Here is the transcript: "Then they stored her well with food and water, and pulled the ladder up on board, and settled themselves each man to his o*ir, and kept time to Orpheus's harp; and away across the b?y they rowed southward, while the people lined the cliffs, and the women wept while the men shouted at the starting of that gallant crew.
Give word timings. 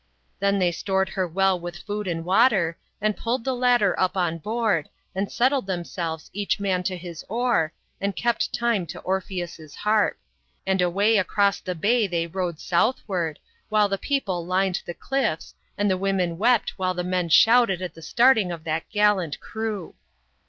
"Then 0.39 0.57
they 0.57 0.71
stored 0.71 1.09
her 1.09 1.27
well 1.27 1.59
with 1.59 1.75
food 1.83 2.07
and 2.07 2.25
water, 2.25 2.75
and 2.99 3.15
pulled 3.15 3.43
the 3.45 3.53
ladder 3.53 3.93
up 3.99 4.17
on 4.17 4.39
board, 4.39 4.89
and 5.13 5.31
settled 5.31 5.67
themselves 5.67 6.31
each 6.33 6.59
man 6.59 6.81
to 6.85 6.97
his 6.97 7.23
o*ir, 7.29 7.71
and 8.01 8.15
kept 8.15 8.51
time 8.51 8.87
to 8.87 8.99
Orpheus's 9.01 9.75
harp; 9.75 10.17
and 10.65 10.81
away 10.81 11.17
across 11.17 11.59
the 11.59 11.75
b?y 11.75 12.07
they 12.07 12.25
rowed 12.25 12.59
southward, 12.59 13.37
while 13.69 13.87
the 13.89 13.99
people 13.99 14.43
lined 14.43 14.81
the 14.87 14.95
cliffs, 14.95 15.53
and 15.77 15.87
the 15.87 15.97
women 16.01 16.39
wept 16.39 16.73
while 16.79 16.95
the 16.95 17.03
men 17.03 17.29
shouted 17.29 17.79
at 17.83 17.93
the 17.93 18.01
starting 18.01 18.51
of 18.51 18.63
that 18.63 18.89
gallant 18.89 19.39
crew. 19.39 19.93